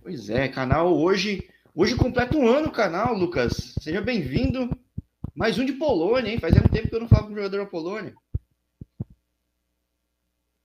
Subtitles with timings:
[0.00, 1.48] Pois é, canal hoje.
[1.74, 3.74] Hoje completa um ano o canal, Lucas.
[3.80, 4.70] Seja bem-vindo.
[5.34, 6.38] Mais um de Polônia, hein?
[6.38, 8.14] Fazia um tempo que eu não falava com um jogador da Polônia.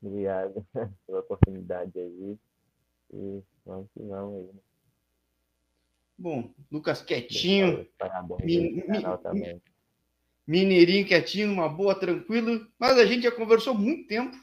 [0.01, 0.65] Obrigado
[1.05, 2.37] pela oportunidade aí.
[3.13, 4.53] E vamos que vamos aí.
[4.53, 4.59] Né?
[6.17, 7.87] Bom, Lucas quietinho.
[7.97, 9.61] Parabéns.
[10.45, 12.67] Mineirinho quietinho, uma boa, tranquilo.
[12.79, 14.35] Mas a gente já conversou muito tempo.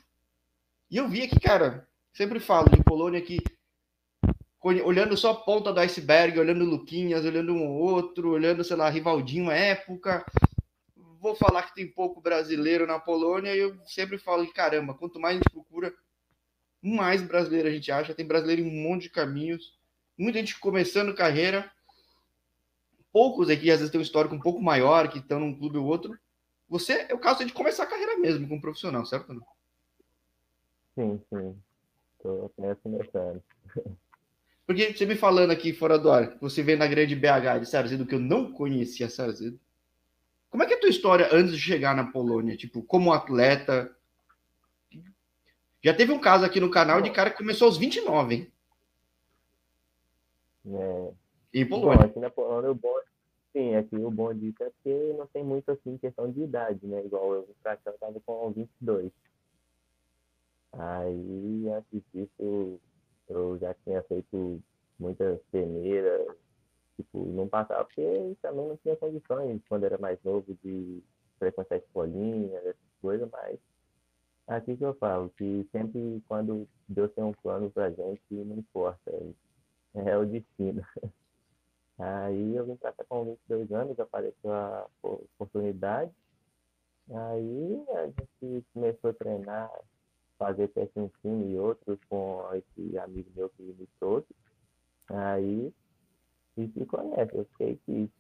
[0.91, 3.39] E eu vi aqui, cara, sempre falo de Polônia aqui,
[4.65, 8.89] olhando só a ponta do iceberg, olhando Luquinhas, olhando um ou outro, olhando, sei lá,
[8.89, 10.25] Rivaldinho, época.
[11.21, 15.21] Vou falar que tem pouco brasileiro na Polônia e eu sempre falo que, caramba, quanto
[15.21, 15.95] mais a gente procura,
[16.83, 18.15] mais brasileiro a gente acha.
[18.15, 19.79] Tem brasileiro em um monte de caminhos.
[20.17, 21.71] Muita gente começando carreira,
[23.13, 25.87] poucos aqui às vezes têm um histórico um pouco maior, que estão num clube ou
[25.87, 26.19] outro.
[26.71, 29.45] Você é o caso de começar a carreira mesmo como profissional, certo?
[30.95, 31.57] Sim, sim.
[32.47, 33.43] Apenas começando.
[34.67, 37.69] Porque você me falando aqui fora do ar, que você vê na grande BH de
[37.69, 39.61] Sarzedo, que eu não conhecia Sarzedo.
[40.49, 42.57] Como é que é a tua história antes de chegar na Polônia?
[42.57, 43.95] Tipo, como atleta?
[45.83, 48.53] Já teve um caso aqui no canal de cara que começou aos 29, hein?
[50.67, 52.07] É, bom, Polônia.
[52.07, 52.97] aqui na Polônia o bom,
[53.53, 57.05] sim, aqui o bom disso é porque não tem muito assim questão de idade, né?
[57.05, 59.13] Igual eu pra cá, eu tava com 22.
[60.73, 62.81] Aí, antes disso,
[63.29, 64.63] eu já tinha feito
[64.99, 66.27] muitas peneiras,
[66.97, 71.03] tipo, não passava porque também não tinha condições quando era mais novo de
[71.39, 73.59] frequentar escolinha, essas coisas, mas
[74.47, 79.13] aqui que eu falo, que sempre quando Deus tem um plano pra gente, não importa,
[79.95, 80.83] é o destino.
[81.99, 86.13] Aí eu vim pra cá com 22 anos, apareceu a po- oportunidade,
[87.11, 89.71] aí a gente começou a treinar,
[90.39, 94.29] fazer teste em time e outros com esse amigo meu que me trouxe.
[95.09, 95.73] Aí
[96.57, 98.11] e se conhece, eu fiquei aqui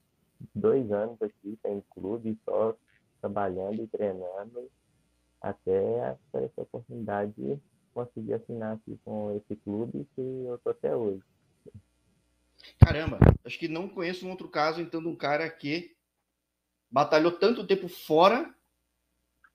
[0.54, 2.76] dois anos aqui sem clube, só
[3.20, 4.70] trabalhando e treinando,
[5.40, 7.58] até aparecer a oportunidade de
[7.92, 11.22] conseguir assinar aqui com esse clube que eu tô até hoje.
[12.78, 15.96] Caramba, acho que não conheço um outro caso, então, de um cara que
[16.90, 18.52] batalhou tanto tempo fora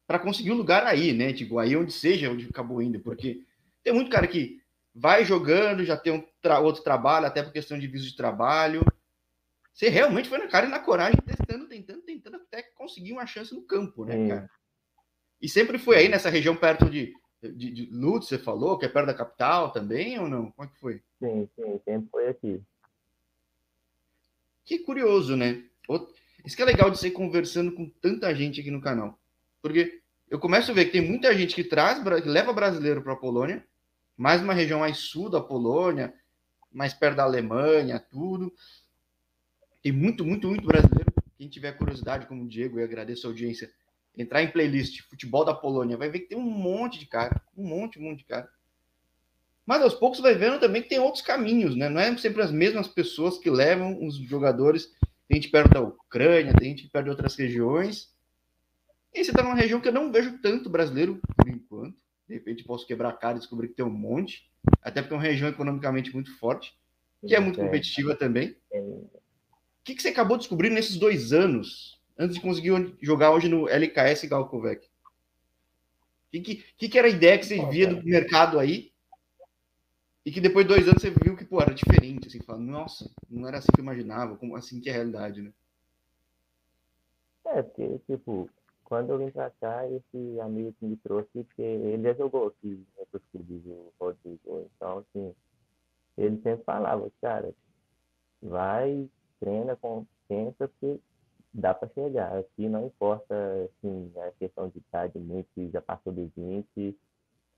[0.09, 1.31] para conseguir um lugar aí, né?
[1.31, 3.43] Tipo, aí onde seja, onde acabou indo, porque
[3.83, 4.59] tem muito cara que
[4.91, 8.83] vai jogando, já tem um tra- outro trabalho, até por questão de visto de trabalho.
[9.71, 13.53] Você realmente foi na cara e na coragem, testando, tentando, tentando, até conseguir uma chance
[13.53, 14.27] no campo, né, Sim.
[14.29, 14.49] cara?
[15.39, 18.89] E sempre foi aí nessa região perto de, de, de Lutz, você falou, que é
[18.89, 20.49] perto da capital também, ou não?
[20.53, 21.03] Como é que foi?
[21.19, 22.59] Sim, sim, sempre foi aqui.
[24.65, 25.65] Que curioso, né?
[26.43, 29.19] Isso que é legal de ser conversando com tanta gente aqui no canal.
[29.61, 33.13] Porque eu começo a ver que tem muita gente que traz, que leva brasileiro para
[33.13, 33.65] a Polônia,
[34.15, 36.13] mais uma região mais sul da Polônia,
[36.71, 38.53] mais perto da Alemanha, tudo.
[39.81, 41.11] Tem muito, muito, muito brasileiro.
[41.37, 43.71] Quem tiver curiosidade, como o Diego, eu agradeço a audiência,
[44.15, 47.65] entrar em playlist Futebol da Polônia, vai ver que tem um monte de cara, um
[47.65, 48.49] monte, um monte de cara.
[49.65, 51.87] Mas aos poucos vai vendo também que tem outros caminhos, né?
[51.89, 54.91] Não é sempre as mesmas pessoas que levam os jogadores.
[55.27, 58.09] Tem gente perto da Ucrânia, tem gente perto de outras regiões.
[59.13, 61.97] E você tá numa região que eu não vejo tanto brasileiro, por enquanto.
[62.27, 64.49] De repente posso quebrar a cara e descobrir que tem um monte.
[64.81, 66.77] Até porque é uma região economicamente muito forte,
[67.25, 68.55] que é muito É, competitiva também.
[68.71, 69.09] é, O
[69.83, 74.27] que, que você acabou descobrindo nesses dois anos, antes de conseguir jogar hoje no LKS
[74.27, 74.85] Galkovec?
[74.85, 78.91] O que, que, que, era a ideia que você via do mercado aí?
[80.23, 83.09] E que depois de dois anos você viu que, pô, era diferente, assim, falando, nossa,
[83.27, 85.51] não era assim que eu imaginava, como assim que é a realidade, né?
[87.45, 88.47] É, porque, tipo,
[88.89, 92.67] quando eu vim pra cá, esse amigo que me trouxe, porque ele já jogou aqui
[92.67, 94.69] em outros clubes, o Rodrigo.
[94.75, 95.35] Então, assim,
[96.17, 97.53] ele sempre falava, cara,
[98.41, 99.07] vai,
[99.39, 101.00] treina, concentra, porque
[101.53, 102.35] dá pra chegar.
[102.35, 103.35] Aqui não importa,
[103.66, 106.97] assim, a questão de idade, muito, se já passou dos 20, se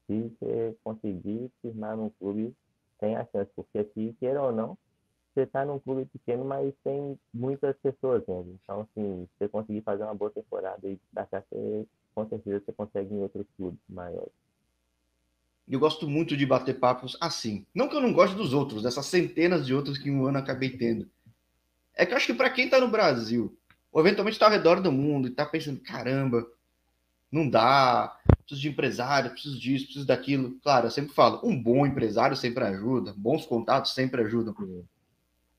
[0.08, 2.54] você conseguir firmar num clube,
[3.00, 4.78] tem a chance, porque aqui, queira ou não,
[5.34, 8.58] você está num clube pequeno, mas tem muitas pessoas dentro.
[8.64, 12.74] Então, assim, se você conseguir fazer uma boa temporada e destacar, você, com certeza você
[12.74, 14.32] consegue em outros clubes maiores.
[15.68, 17.66] Eu gosto muito de bater papos assim.
[17.74, 20.76] Não que eu não goste dos outros, dessas centenas de outros que um ano acabei
[20.78, 21.10] tendo.
[21.96, 23.58] É que eu acho que para quem está no Brasil,
[23.92, 26.46] ou eventualmente está ao redor do mundo e está pensando, caramba,
[27.32, 30.60] não dá, preciso de empresário, preciso disso, preciso daquilo.
[30.62, 34.54] Claro, eu sempre falo, um bom empresário sempre ajuda, bons contatos sempre ajudam.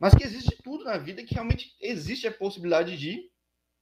[0.02, 3.30] Mas que existe tudo na vida que realmente existe a possibilidade de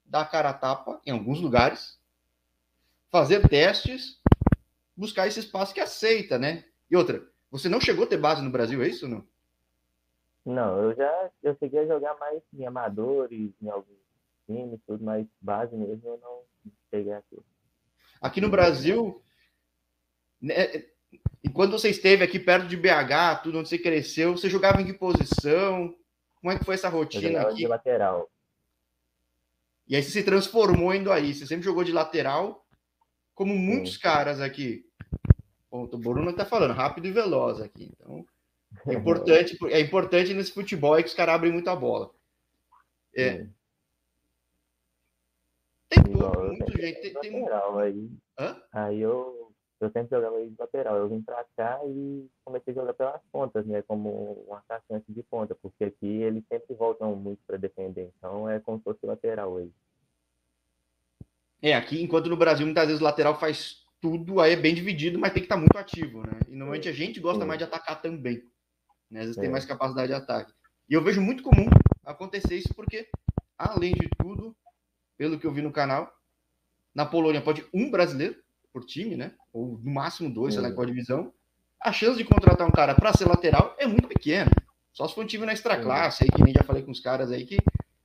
[0.04, 1.98] dar cara a tapa em alguns lugares,
[3.08, 4.20] fazer testes,
[4.94, 6.66] buscar esse espaço que aceita, né?
[6.90, 9.26] E outra, você não chegou a ter base no Brasil, é isso ou não?
[10.44, 13.96] Não, eu já eu cheguei a jogar mais em amadores, em alguns
[14.44, 16.42] times, tudo, mas base mesmo eu não
[16.90, 17.40] cheguei a ter.
[18.20, 19.22] Aqui no Brasil,
[20.38, 20.84] né,
[21.42, 24.84] e quando você esteve aqui perto de BH, tudo onde você cresceu, você jogava em
[24.84, 25.96] que posição?
[26.40, 27.56] Como é que foi essa rotina aqui?
[27.56, 28.30] de lateral.
[29.86, 31.34] E aí você se transformou indo aí.
[31.34, 32.64] Você sempre jogou de lateral,
[33.34, 34.00] como muitos Sim.
[34.00, 34.86] caras aqui.
[35.70, 37.92] Bom, o Bruno tá falando, rápido e veloz aqui.
[37.92, 38.24] Então,
[38.86, 42.10] é importante, é importante nesse futebol é que os caras abrem muita bola.
[43.14, 43.46] É.
[45.88, 47.00] Tem pouco, muito gente.
[47.00, 47.42] Tem, tem...
[47.42, 48.62] Lateral, aí, Hã?
[48.72, 49.39] aí eu,
[49.80, 50.96] eu sempre jogava de lateral.
[50.96, 53.82] Eu vim pra cá e comecei a jogar pelas pontas, né?
[53.82, 58.12] Como um atacante de ponta, porque aqui eles sempre voltam muito para defender.
[58.18, 59.70] Então é como se fosse lateral aí.
[61.62, 65.18] É, aqui, enquanto no Brasil muitas vezes o lateral faz tudo, aí é bem dividido,
[65.18, 66.40] mas tem que estar muito ativo, né?
[66.48, 68.42] E normalmente a gente gosta mais de atacar também.
[69.10, 69.20] Né?
[69.20, 70.52] Às vezes tem mais capacidade de ataque.
[70.88, 71.68] E eu vejo muito comum
[72.04, 73.08] acontecer isso porque,
[73.56, 74.56] além de tudo,
[75.16, 76.10] pelo que eu vi no canal,
[76.94, 78.36] na Polônia pode um brasileiro
[78.72, 79.34] por time, né?
[79.52, 81.32] Ou no máximo dois, sei lá, qual divisão.
[81.82, 84.50] A chance de contratar um cara para ser lateral é muito pequena.
[84.92, 87.00] Só se for um time na extra classe, aí que nem já falei com os
[87.00, 87.58] caras aí que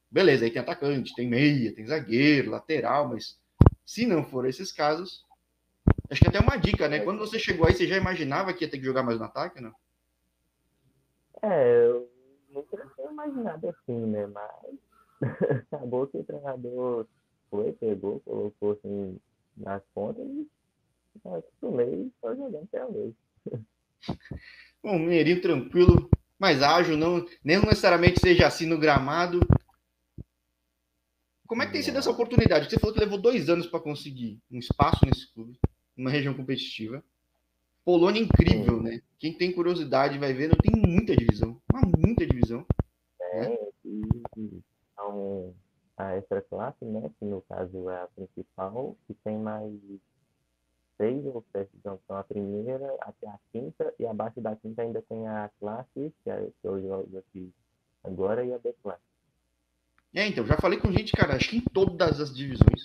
[0.10, 3.38] beleza, aí tem atacante, tem meia, tem zagueiro, lateral, mas
[3.86, 5.26] se não for esses casos,
[6.10, 7.02] acho que até uma dica, né?
[7.02, 9.60] Quando você chegou aí, você já imaginava que ia ter que jogar mais no ataque,
[9.60, 9.74] não?
[11.42, 12.10] É, eu
[12.50, 14.26] nunca tinha imaginado assim, né?
[14.28, 14.80] Mas
[15.70, 17.06] acabou que o treinador
[17.50, 19.20] foi, pegou, colocou assim
[19.58, 20.48] nas pontas e
[21.24, 23.16] acostumei e estou jogando até hoje.
[24.84, 29.40] Bom, Mineirinho tranquilo, mais ágil, não, nem necessariamente seja assim no gramado.
[31.48, 32.70] Como é que tem sido essa oportunidade?
[32.70, 35.60] Você falou que levou dois anos para conseguir um espaço nesse clube,
[35.96, 37.04] uma região competitiva.
[37.84, 39.02] Polônia incrível, né?
[39.20, 42.66] Quem tem curiosidade vai ver, não tem muita divisão, uma muita divisão.
[43.20, 43.58] É, né?
[43.86, 44.02] e,
[44.38, 45.54] então,
[45.98, 47.10] a extra classe, né?
[47.20, 49.72] Que no caso é a principal, que tem mais
[50.98, 55.02] seis ou sete, então são a primeira até a quinta, e abaixo da quinta ainda
[55.02, 57.52] tem a classe, que, é, que eu jogo aqui
[58.04, 59.02] agora, e a B classe.
[60.14, 62.82] É, então, já falei com gente, cara, acho que em todas as divisões.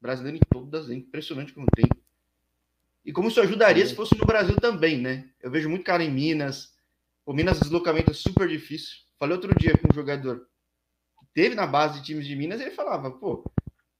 [0.00, 1.88] Brasileiro em todas, é impressionante como tem.
[3.04, 5.30] E como isso ajudaria se fosse no Brasil também, né?
[5.40, 6.74] Eu vejo muito cara em Minas.
[7.24, 8.96] O Minas deslocamento é super difícil.
[9.16, 10.48] Falei outro dia com um jogador
[11.36, 13.44] teve na base de times de Minas, ele falava, pô,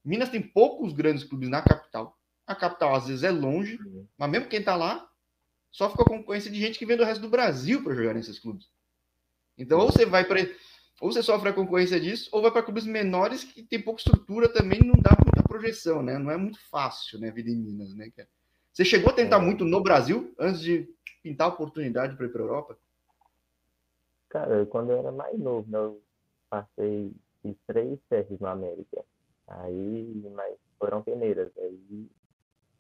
[0.02, 2.18] Minas tem poucos grandes clubes na capital.
[2.46, 3.78] A capital às vezes é longe,
[4.16, 5.06] mas mesmo quem tá lá
[5.70, 8.38] só fica com concorrência de gente que vem do resto do Brasil para jogar nesses
[8.38, 8.66] clubes.
[9.58, 10.40] Então, ou você vai para
[10.98, 14.48] ou você sofre a concorrência disso, ou vai para clubes menores que tem pouca estrutura
[14.48, 16.16] também, não dá muita projeção, né?
[16.16, 18.10] Não é muito fácil, né, a vida em Minas, né?
[18.72, 19.44] Você chegou a tentar é.
[19.44, 20.88] muito no Brasil antes de
[21.22, 22.78] pintar a oportunidade para ir para Europa?
[24.30, 26.02] Cara, quando eu era mais novo, né, eu
[26.48, 27.12] passei
[27.46, 29.04] de três testes na América.
[29.46, 31.50] Aí, mas foram peneiras.
[31.58, 32.08] Aí,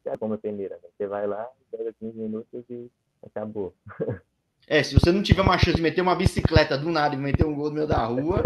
[0.04, 0.88] já como é peneira, né?
[0.96, 2.90] Você vai lá, pega 15 minutos e
[3.22, 3.74] acabou.
[4.68, 7.46] É, se você não tiver uma chance de meter uma bicicleta do nada e meter
[7.46, 8.42] um gol no meio da rua,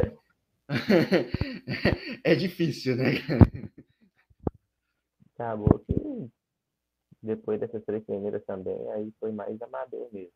[2.22, 3.12] é difícil, né?
[5.34, 6.30] Acabou que
[7.22, 10.32] depois dessas três primeiras também, aí foi mais amador mesmo.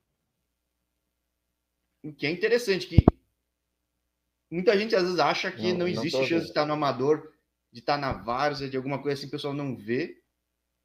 [2.02, 3.04] O que é interessante, que
[4.54, 7.32] muita gente às vezes acha que não, não existe não chance de estar no amador,
[7.72, 10.22] de estar na várzea, de alguma coisa assim, o pessoal não vê.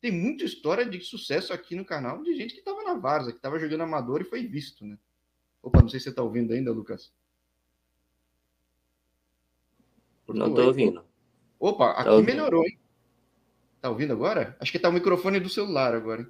[0.01, 3.38] Tem muita história de sucesso aqui no canal de gente que estava na várzea, que
[3.38, 4.97] estava jogando amador e foi visto, né?
[5.61, 7.11] Opa, não sei se você está ouvindo ainda, Lucas.
[10.27, 11.03] Não estou ouvindo.
[11.59, 12.25] Opa, aqui ouvindo.
[12.27, 12.79] melhorou, hein?
[13.81, 14.57] Tá ouvindo agora?
[14.59, 16.21] Acho que tá o microfone do celular agora.
[16.21, 16.27] Hein?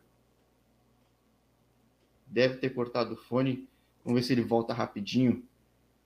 [2.25, 3.67] Deve ter cortado o fone.
[4.03, 5.43] Vamos ver se ele volta rapidinho.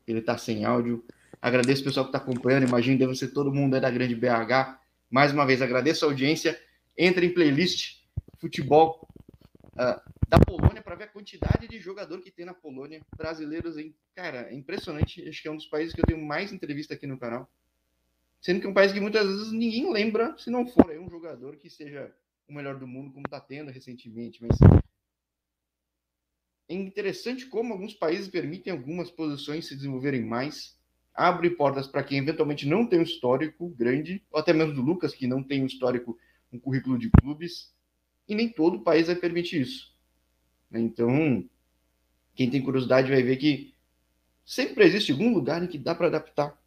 [0.05, 1.03] Ele tá sem áudio.
[1.43, 2.65] Agradeço o pessoal que está acompanhando.
[2.65, 4.79] Imagino deve ser todo mundo aí da grande BH.
[5.11, 6.57] Mais uma vez, agradeço a audiência.
[6.97, 8.01] Entra em playlist
[8.37, 9.05] futebol
[9.73, 13.01] uh, da Polônia para ver a quantidade de jogador que tem na Polônia.
[13.17, 13.93] Brasileiros, hein?
[14.15, 15.27] Cara, é impressionante.
[15.27, 17.51] Acho que é um dos países que eu tenho mais entrevista aqui no canal.
[18.39, 21.57] Sendo que é um país que muitas vezes ninguém lembra se não for um jogador
[21.57, 22.09] que seja
[22.47, 24.41] o melhor do mundo, como está tendo recentemente.
[24.41, 24.57] Mas
[26.69, 30.81] é interessante como alguns países permitem algumas posições se desenvolverem mais,
[31.13, 35.13] abre portas para quem eventualmente não tem um histórico grande, ou até mesmo do Lucas,
[35.13, 36.17] que não tem um histórico,
[36.51, 37.73] um currículo de clubes,
[38.27, 39.93] e nem todo país vai permitir isso.
[40.71, 41.47] Então,
[42.33, 43.73] quem tem curiosidade vai ver que
[44.43, 46.57] sempre existe algum lugar em que dá para adaptar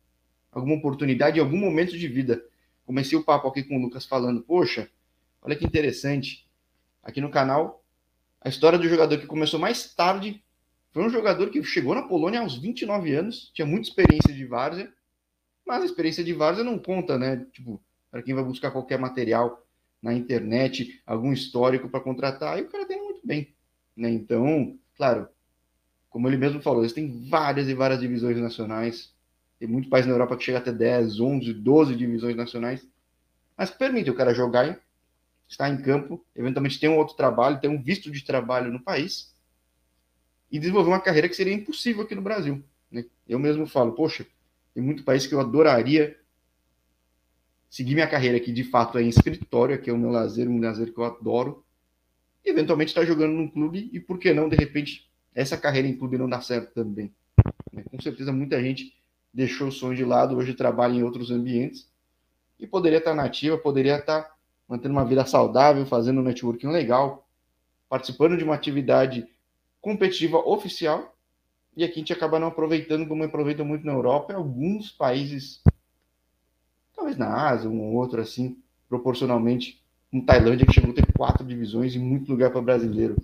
[0.53, 2.45] alguma oportunidade em algum momento de vida.
[2.85, 4.88] Comecei o papo aqui com o Lucas falando, poxa,
[5.43, 6.49] olha que interessante.
[7.03, 7.85] Aqui no canal,
[8.41, 10.43] a história do jogador que começou mais tarde
[10.97, 14.91] Foi um jogador que chegou na Polônia aos 29 anos, tinha muita experiência de várzea,
[15.67, 17.47] mas a experiência de várzea não conta, né?
[17.53, 17.79] Tipo,
[18.11, 19.62] para quem vai buscar qualquer material
[20.00, 23.55] na internet, algum histórico para contratar, e o cara tem muito bem,
[23.95, 24.09] né?
[24.09, 25.29] Então, claro,
[26.09, 29.12] como ele mesmo falou, eles têm várias e várias divisões nacionais.
[29.59, 32.88] Tem muito país na Europa que chega até 10, 11, 12 divisões nacionais.
[33.55, 34.81] Mas permite o cara jogar,
[35.47, 39.36] estar em campo, eventualmente ter um outro trabalho, ter um visto de trabalho no país
[40.50, 42.62] e desenvolver uma carreira que seria impossível aqui no Brasil.
[42.91, 43.05] Né?
[43.29, 44.26] Eu mesmo falo, poxa,
[44.75, 46.17] tem muito país que eu adoraria
[47.69, 50.61] seguir minha carreira aqui de fato é em escritório, que é o meu lazer, um
[50.61, 51.65] lazer que eu adoro,
[52.45, 55.97] e eventualmente estar jogando num clube e por que não, de repente, essa carreira em
[55.97, 57.12] clube não dá certo também.
[57.73, 57.85] Né?
[57.91, 58.95] Com certeza muita gente
[59.33, 61.87] deixou o sonho de lado, hoje trabalha em outros ambientes
[62.59, 64.35] e poderia estar nativa, poderia estar
[64.67, 67.29] mantendo uma vida saudável, fazendo um networking legal,
[67.88, 69.29] participando de uma atividade
[69.87, 71.16] competitiva oficial,
[71.76, 75.62] e aqui a gente acaba não aproveitando como aproveita muito na Europa, em alguns países,
[76.93, 79.81] talvez na Ásia, um ou outro assim, proporcionalmente,
[80.12, 83.14] um Tailândia que chegou a ter quatro divisões e muito lugar para brasileiro.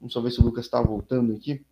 [0.00, 1.64] Vamos só ver se o Lucas está voltando aqui.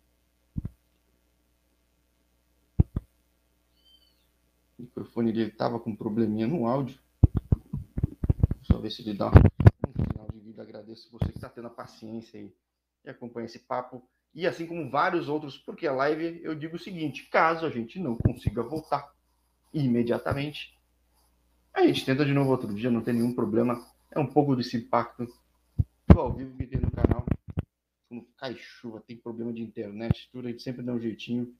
[4.79, 6.97] O microfone dele estava com um probleminha no áudio.
[8.61, 10.61] Só ver se ele dá um final de vida.
[10.61, 12.53] Agradeço você que está tendo a paciência aí
[13.05, 14.03] e acompanha esse papo.
[14.33, 17.99] E assim como vários outros, porque a live eu digo o seguinte: caso a gente
[17.99, 19.13] não consiga voltar
[19.73, 20.77] imediatamente,
[21.73, 23.85] a gente tenta de novo outro dia, não tem nenhum problema.
[24.11, 25.27] É um pouco desse impacto
[26.07, 27.25] do ao vivo que tem no canal.
[28.07, 31.53] Quando cai chuva, tem problema de internet, tudo, a gente sempre dá um jeitinho.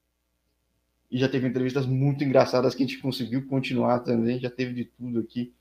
[1.10, 4.86] E já teve entrevistas muito engraçadas que a gente conseguiu continuar também, já teve de
[4.86, 5.54] tudo aqui.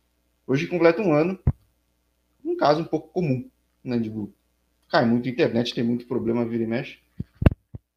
[0.47, 1.39] Hoje completa um ano,
[2.45, 3.51] um caso um pouco comum,
[3.85, 4.35] né, grupo
[4.93, 6.99] cai muito a internet, tem muito problema, vira e mexe.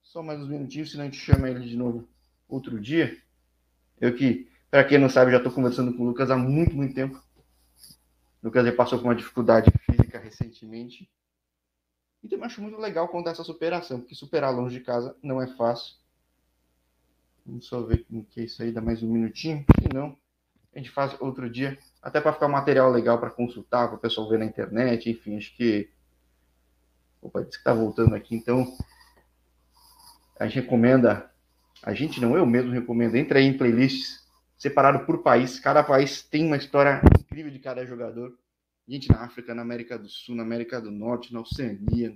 [0.01, 2.07] Só mais uns minutinhos, senão a gente chama ele de novo
[2.47, 3.21] outro dia.
[3.99, 6.95] Eu que, para quem não sabe, já estou conversando com o Lucas há muito, muito
[6.95, 7.21] tempo.
[8.41, 11.11] O Lucas passou por uma dificuldade física recentemente.
[12.23, 15.47] E também acho muito legal contar essa superação, porque superar longe de casa não é
[15.47, 15.95] fácil.
[17.45, 19.65] Vamos só ver como que é isso aí, dá mais um minutinho.
[19.81, 20.17] Se não,
[20.73, 23.99] a gente faz outro dia, até para ficar um material legal para consultar, para o
[23.99, 25.93] pessoal ver na internet, enfim, acho que
[27.25, 28.77] Opa, disse que está voltando aqui, então
[30.39, 31.31] a gente recomenda,
[31.81, 34.23] a gente não, eu mesmo recomendo, entra aí em playlists
[34.55, 38.37] separado por país, cada país tem uma história incrível de cada jogador.
[38.87, 42.15] Gente na África, na América do Sul, na América do Norte, na Oceania.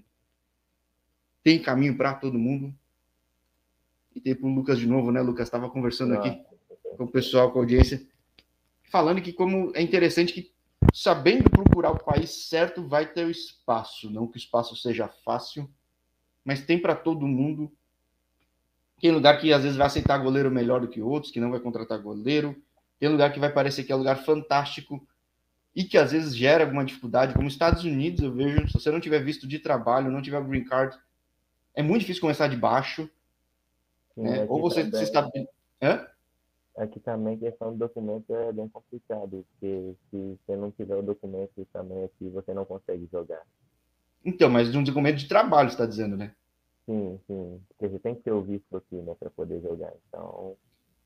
[1.44, 2.72] Tem caminho para todo mundo.
[4.16, 5.22] E tem para o Lucas de novo, né?
[5.22, 6.39] Lucas estava conversando aqui
[6.98, 8.06] com o pessoal, com a audiência,
[8.84, 10.51] falando que como é interessante que
[10.93, 14.09] sabendo procurar o país certo, vai ter o espaço.
[14.09, 15.69] Não que o espaço seja fácil,
[16.43, 17.71] mas tem para todo mundo.
[19.01, 21.59] Tem lugar que às vezes vai aceitar goleiro melhor do que outros, que não vai
[21.59, 22.62] contratar goleiro.
[23.00, 25.05] Tem lugar que vai parecer que é um lugar fantástico
[25.75, 29.00] e que às vezes gera alguma dificuldade, como Estados Unidos, eu vejo, se você não
[29.00, 30.98] tiver visto de trabalho, não tiver green card,
[31.74, 33.09] é muito difícil começar de baixo.
[34.17, 34.45] Né?
[34.50, 35.29] Ou você se está.
[35.81, 36.05] Hã?
[36.79, 41.01] Aqui também a questão do documento é bem complicado, porque se você não tiver o
[41.01, 43.45] documento também aqui, você não consegue jogar.
[44.24, 46.33] Então, mas de um documento de trabalho, você está dizendo, né?
[46.86, 47.62] Sim, sim.
[47.67, 49.91] Porque você tem que ter o visto aqui, né, para poder jogar.
[50.07, 50.55] Então,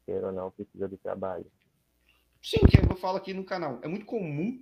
[0.06, 1.46] queira ou não, precisa do trabalho.
[2.40, 3.80] Sim, que eu falo aqui no canal.
[3.82, 4.60] É muito comum.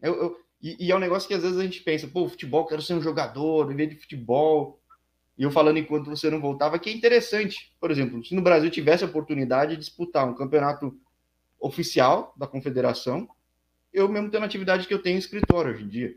[0.00, 2.64] Eu, eu e, e, é um negócio que às vezes a gente pensa, pô, futebol,
[2.64, 4.80] quero ser um jogador, viver de futebol.
[5.38, 7.72] E eu falando enquanto você não voltava, que é interessante.
[7.78, 10.98] Por exemplo, se no Brasil tivesse a oportunidade de disputar um campeonato
[11.60, 13.28] oficial da confederação,
[13.92, 16.16] eu mesmo tenho a atividade que eu tenho em escritório hoje em dia.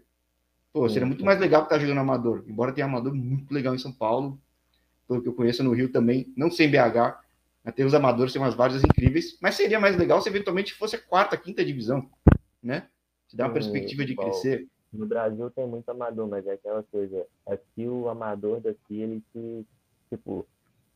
[0.72, 2.44] Pô, seria muito mais legal estar jogando amador.
[2.48, 4.40] Embora tenha amador muito legal em São Paulo,
[5.08, 7.18] pelo que eu conheço no Rio também, não sei em BH,
[7.64, 10.96] mas tem os amadores, tem umas várias incríveis, mas seria mais legal se eventualmente fosse
[10.96, 12.10] a quarta, quinta divisão,
[12.62, 12.88] né?
[13.28, 14.68] Se dá uma perspectiva de crescer.
[14.92, 19.66] No Brasil tem muito amador, mas é aquela coisa, aqui o amador daqui, ele se,
[20.10, 20.48] tipo,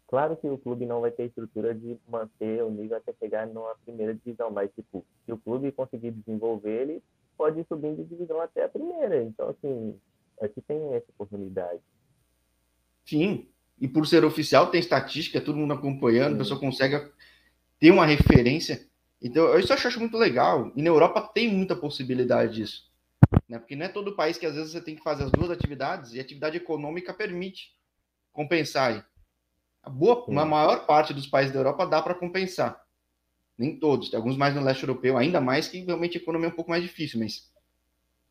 [0.08, 3.76] claro que o clube não vai ter estrutura de manter o nível até chegar numa
[3.86, 7.04] primeira divisão, mas, tipo, se o clube conseguir desenvolver, ele
[7.38, 9.22] pode subir de divisão até a primeira.
[9.24, 9.96] Então, assim,
[10.42, 11.82] aqui tem essa oportunidade.
[13.06, 13.48] Sim,
[13.80, 16.36] e por ser oficial, tem estatística, todo mundo acompanhando, Sim.
[16.36, 17.12] a pessoa consegue
[17.80, 18.88] ter uma referência.
[19.22, 20.72] Então, eu isso eu acho muito legal.
[20.76, 22.93] E na Europa tem muita possibilidade disso.
[23.48, 23.60] Né?
[23.60, 26.14] Porque não é todo país que às vezes você tem que fazer as duas atividades
[26.14, 27.74] e a atividade econômica permite
[28.32, 29.08] compensar.
[29.82, 32.82] A boa, a maior parte dos países da Europa dá para compensar.
[33.58, 36.52] Nem todos, tem alguns mais no leste europeu, ainda mais que realmente a economia é
[36.52, 37.52] um pouco mais difícil, mas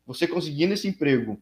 [0.05, 1.41] você conseguindo esse emprego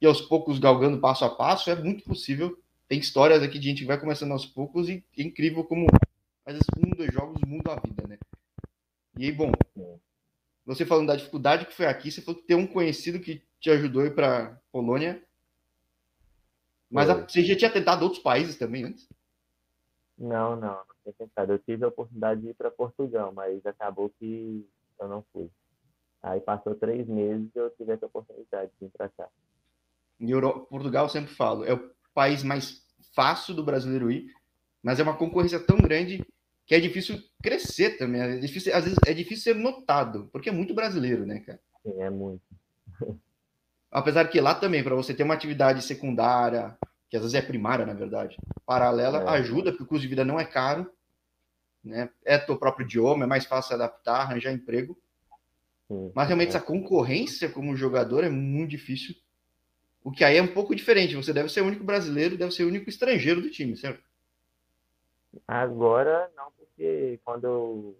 [0.00, 2.58] e aos poucos galgando passo a passo, é muito possível
[2.90, 5.86] tem histórias aqui de gente que vai começando aos poucos e é incrível como
[6.44, 8.18] às vezes um, dois jogos mudam a vida, né?
[9.16, 9.52] E aí, bom,
[10.64, 13.70] você falando da dificuldade que foi aqui, você falou que tem um conhecido que te
[13.70, 15.22] ajudou a ir para Polônia.
[16.90, 19.08] Mas a, você já tinha tentado outros países também antes?
[20.18, 21.52] Não, não, não tinha tentado.
[21.52, 24.66] Eu tive a oportunidade de ir para Portugal, mas acabou que
[24.98, 25.50] eu não fui.
[26.22, 29.28] Aí passou três meses e eu tive essa oportunidade de ir para cá.
[30.20, 30.66] Em Euro...
[30.66, 34.30] Portugal, eu sempre falo, é o país mais fácil do brasileiro ir,
[34.82, 36.22] mas é uma concorrência tão grande
[36.70, 38.20] que é difícil crescer também.
[38.20, 41.58] É difícil, às vezes é difícil ser notado, porque é muito brasileiro, né, cara?
[41.82, 42.42] Sim, é muito.
[43.90, 47.84] Apesar que lá também, para você ter uma atividade secundária, que às vezes é primária,
[47.84, 49.28] na verdade, paralela, é.
[49.30, 50.88] ajuda, porque o custo de vida não é caro,
[51.82, 52.08] né?
[52.24, 54.96] É teu próprio idioma, é mais fácil adaptar, arranjar emprego.
[55.88, 56.50] Sim, Mas realmente é.
[56.50, 59.16] essa concorrência como jogador é muito difícil.
[60.04, 61.16] O que aí é um pouco diferente.
[61.16, 64.08] Você deve ser o único brasileiro, deve ser o único estrangeiro do time, certo?
[65.46, 66.50] Agora não,
[66.80, 67.96] porque quando eu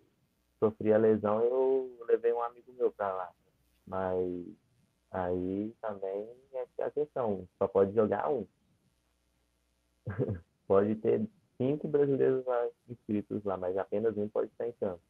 [0.59, 3.31] sofri a lesão, eu levei um amigo meu para lá.
[3.87, 4.47] Mas
[5.11, 6.27] aí também
[6.79, 8.47] é a questão, só pode jogar um.
[10.67, 11.21] pode ter
[11.59, 15.03] cinco brasileiros lá inscritos lá, mas apenas um pode estar em campo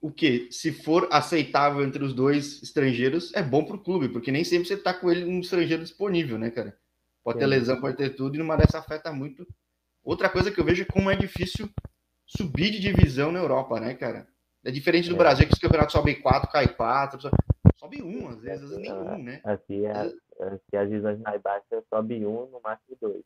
[0.00, 4.30] o que, se for aceitável entre os dois estrangeiros, é bom para o clube, porque
[4.30, 6.78] nem sempre você está com ele um estrangeiro disponível, né, cara?
[7.24, 9.44] Pode ter lesão, pode ter tudo, e numa dessa afeta muito.
[10.04, 11.68] Outra coisa que eu vejo é como é difícil
[12.28, 14.28] subir de divisão na Europa, né, cara?
[14.64, 15.18] É diferente do é.
[15.18, 17.18] Brasil, que os campeonatos sobem quatro, cai quatro,
[17.76, 19.40] sobe um, às vezes, às vezes nenhum, né?
[19.42, 23.24] Aqui, é, aqui as divisões mais baixas sobe um, no máximo dois.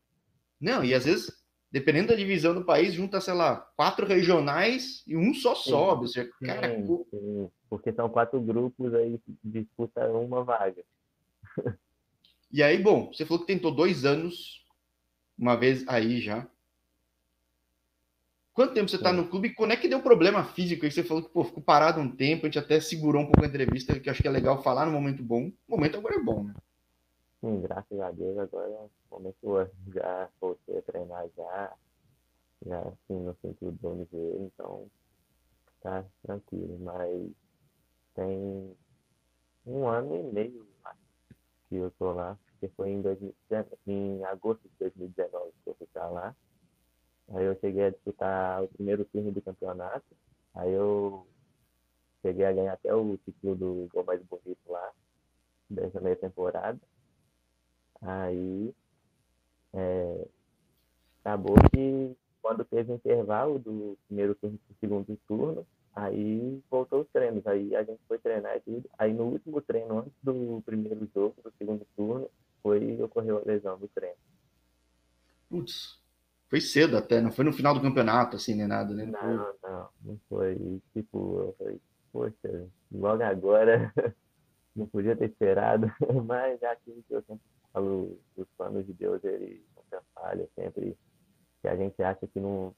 [0.59, 1.43] Não, e às vezes
[1.73, 6.07] dependendo da divisão do país, junta, sei lá, quatro regionais e um só sobe.
[6.07, 7.49] Sim, cara, sim, sim.
[7.67, 10.83] porque são quatro grupos aí que disputam uma vaga.
[12.51, 14.63] E aí, bom, você falou que tentou dois anos,
[15.35, 16.47] uma vez aí já.
[18.53, 19.53] Quanto tempo você está no clube?
[19.55, 20.85] Quando é que deu problema físico?
[20.85, 23.43] Aí você falou que pô, ficou parado um tempo, a gente até segurou um pouco
[23.43, 25.51] a entrevista, que acho que é legal falar no momento bom.
[25.67, 26.53] O momento agora é bom, né?
[27.41, 31.73] Sim, graças a Deus agora é momento já voltei a treinar já,
[32.65, 34.87] já assim no sentido do MV, então
[35.81, 37.31] tá tranquilo, mas
[38.15, 38.75] tem
[39.65, 40.67] um ano e meio
[41.69, 45.87] que eu tô lá, porque foi em, 2019, em agosto de 2019 que eu fui
[45.91, 46.35] pra lá.
[47.33, 50.05] Aí eu cheguei a disputar o primeiro turno do campeonato,
[50.53, 51.27] aí eu
[52.21, 54.91] cheguei a ganhar até o título do gol mais bonito lá,
[55.69, 56.79] dessa meia temporada.
[58.01, 58.73] Aí
[59.73, 60.27] é,
[61.21, 67.01] acabou que quando teve o intervalo do primeiro turno para o segundo turno, aí voltou
[67.01, 67.47] os treinos.
[67.47, 68.89] Aí a gente foi treinar e tudo.
[68.97, 72.29] Aí no último treino, antes do primeiro jogo, do segundo turno,
[72.61, 74.17] foi ocorreu a lesão do treino.
[75.49, 76.02] Putz,
[76.53, 79.07] foi cedo até, não foi no final do campeonato, assim, nem nada, né?
[79.07, 80.55] Não, não, não, não foi.
[80.93, 83.91] Tipo, eu falei, poxa, logo agora
[84.75, 85.91] não podia ter esperado,
[86.27, 90.95] mas já que eu sempre falo, os planos de Deus, ele nunca falha, sempre
[91.59, 92.75] que a gente acha que não,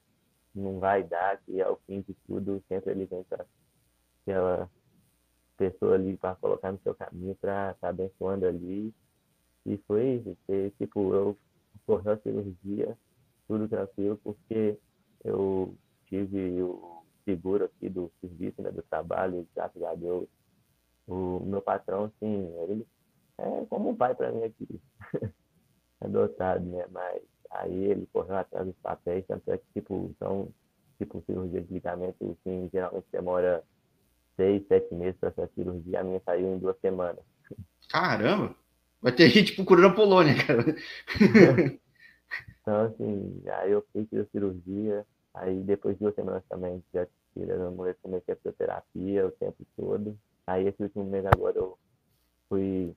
[0.55, 3.45] não vai dar, que é o fim de tudo, sempre ele vem para
[4.21, 4.71] aquela
[5.57, 8.95] pessoa ali para colocar no seu caminho, para estar tá abençoando ali.
[9.65, 10.37] E foi isso,
[10.77, 11.37] tipo, eu
[11.85, 12.97] corri a cirurgia,
[13.47, 14.77] tudo tranquilo, porque
[15.23, 20.27] eu tive o seguro aqui do serviço, né, do trabalho, graças a Deus.
[21.07, 22.87] O meu patrão, assim, ele
[23.37, 24.81] é como um pai para mim aqui,
[26.01, 26.85] adotado, né?
[26.91, 30.49] Mas aí ele correu atrás dos papéis, tanto é que, tipo, são,
[30.97, 33.63] tipo, cirurgia de ligamento, assim, geralmente demora
[34.35, 37.23] seis, sete meses para essa cirurgia, a minha saiu em duas semanas.
[37.89, 38.55] Caramba!
[39.01, 40.63] Vai ter gente procurando a Polônia, cara.
[42.65, 47.85] então, assim, aí eu fiz a cirurgia, aí depois de duas semanas também já tirando,
[47.85, 50.17] eu comecei a fisioterapia o tempo todo.
[50.47, 51.77] Aí esse último mês agora eu
[52.49, 52.95] fui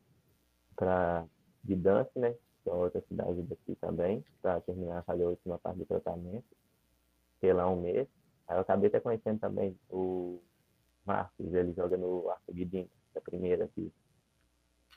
[0.74, 1.26] para
[1.62, 2.34] Gdansk, né?
[2.64, 6.46] Que é outra cidade daqui também, para terminar, fazer a última parte do tratamento.
[7.34, 8.08] Fiquei lá um mês.
[8.46, 10.40] Aí eu acabei até conhecendo também o
[11.04, 13.92] Marcos, ele joga no Arco Guidinho, da primeira aqui.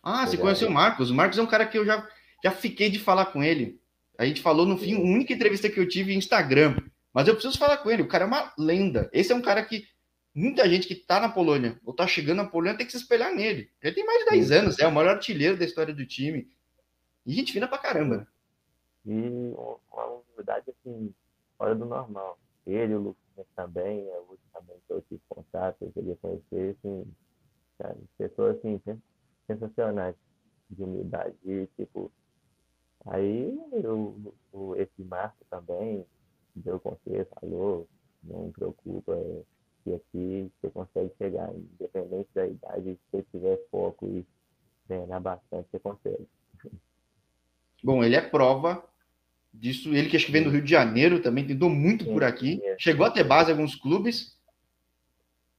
[0.01, 1.11] Ah, você conheceu o Marcos?
[1.11, 2.07] O Marcos é um cara que eu já,
[2.41, 3.80] já fiquei de falar com ele.
[4.21, 6.77] A gente falou no fim, a única entrevista que eu tive em Instagram.
[7.11, 8.03] Mas eu preciso falar com ele.
[8.03, 9.09] O cara é uma lenda.
[9.11, 9.87] Esse é um cara que
[10.31, 13.33] muita gente que está na Polônia ou está chegando na Polônia tem que se espelhar
[13.33, 13.71] nele.
[13.81, 14.53] Ele tem mais de 10 Sim.
[14.53, 16.47] anos, é o maior artilheiro da história do time.
[17.25, 18.27] E gente fina pra caramba.
[19.07, 21.11] E uma novidade assim,
[21.57, 22.37] fora do normal.
[22.67, 26.77] Ele, o Lucas também, é o Lucas também que eu tive contato, eu queria conhecer,
[26.77, 27.11] assim,
[27.79, 28.79] cara, pessoas assim,
[29.47, 30.15] sensacionais
[30.69, 31.35] de humildade.
[31.43, 32.11] E, tipo,
[33.07, 36.05] Aí eu, o, esse Marco também
[36.55, 37.87] deu conselho, falou,
[38.23, 39.17] não preocupa,
[39.83, 44.25] que aqui você consegue chegar, independente da idade, se você tiver foco e
[44.87, 46.27] treinar bastante, você consegue.
[47.83, 48.83] Bom, ele é prova
[49.53, 49.93] disso.
[49.93, 52.57] Ele que acho que vem do Rio de Janeiro também, tentou muito sim, por aqui.
[52.57, 52.75] Sim.
[52.77, 54.37] Chegou a ter base em alguns clubes.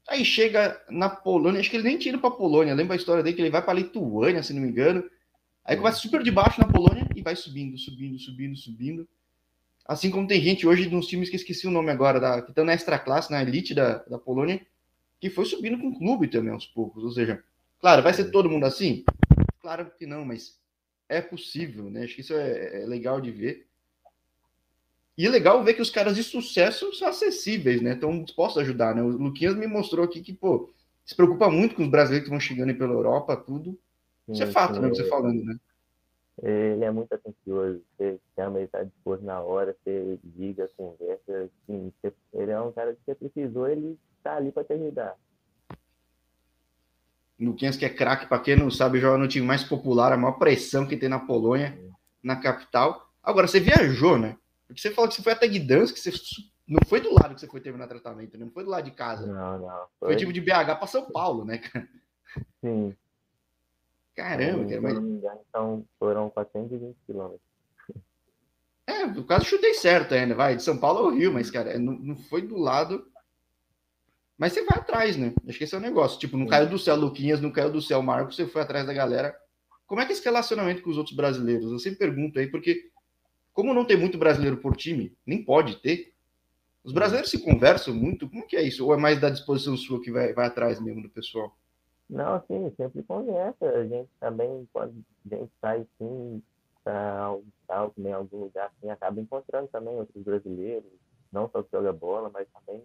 [0.08, 2.74] Aí chega na Polônia, acho que ele nem tira para Polônia.
[2.74, 5.08] Lembra a história dele que ele vai para Lituânia, se não me engano.
[5.64, 9.08] Aí começa super de baixo na Polônia e vai subindo, subindo, subindo, subindo.
[9.84, 12.64] Assim como tem gente hoje nos times que esqueci o nome agora, da, que estão
[12.64, 14.64] na extra classe, na elite da, da Polônia,
[15.20, 17.02] que foi subindo com o clube também aos poucos.
[17.04, 17.42] Ou seja,
[17.80, 19.04] claro, vai ser todo mundo assim?
[19.60, 20.58] Claro que não, mas
[21.08, 22.04] é possível, né?
[22.04, 23.66] Acho que isso é, é legal de ver.
[25.16, 27.92] E é legal ver que os caras de sucesso são acessíveis, né?
[27.92, 29.02] Estão dispostos a ajudar, né?
[29.02, 30.70] O Luquinhas me mostrou aqui que, pô,
[31.04, 33.78] se preocupa muito com os brasileiros que vão chegando aí pela Europa, tudo.
[34.28, 34.88] Isso é fato, né?
[34.88, 35.56] Você falando, né?
[36.42, 41.92] Ele é muito atencioso, você chama, ele está disposto na hora, você liga, conversa, assim,
[42.00, 45.14] você, ele é um cara que você precisou, ele está ali para te ajudar.
[47.38, 50.38] Luquinhas que é craque, para quem não sabe, joga no time mais popular, a maior
[50.38, 51.78] pressão que tem na Polônia,
[52.22, 53.10] na capital.
[53.22, 54.36] Agora, você viajou, né?
[54.66, 56.10] Porque você falou que você foi até Gdansk, você
[56.66, 58.44] não foi do lado que você foi terminar tratamento, né?
[58.44, 59.26] não foi do lado de casa.
[59.26, 59.86] Não, não.
[59.98, 61.88] Foi, foi tipo de BH para São Paulo, né, cara?
[62.60, 62.96] Sim.
[64.14, 64.98] Caramba, cara, mas...
[65.48, 67.40] Então foram 420 quilômetros.
[68.86, 71.92] É, eu quase chutei certo ainda, vai, de São Paulo ao Rio, mas, cara, não,
[71.92, 73.06] não foi do lado.
[74.36, 75.32] Mas você vai atrás, né?
[75.46, 76.18] Acho que esse é o negócio.
[76.18, 78.92] Tipo, não caiu do céu Luquinhas, não caiu do céu Marcos, você foi atrás da
[78.92, 79.36] galera.
[79.86, 81.70] Como é que é esse relacionamento com os outros brasileiros?
[81.70, 82.90] Eu sempre pergunto aí, porque
[83.52, 86.12] como não tem muito brasileiro por time, nem pode ter,
[86.82, 88.28] os brasileiros se conversam muito.
[88.28, 88.84] Como que é isso?
[88.84, 91.56] Ou é mais da disposição sua que vai, vai atrás mesmo do pessoal?
[92.12, 93.64] Não, sim, sempre conversa.
[93.66, 96.42] A gente também, quando a gente sai sim
[96.84, 100.92] para almoçar, comer em algum lugar, assim, acaba encontrando também outros brasileiros,
[101.32, 102.84] não só que joga bola, mas também